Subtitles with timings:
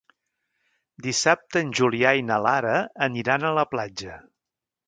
[1.07, 2.75] Dissabte en Julià i na Lara
[3.09, 4.21] aniran a la platja.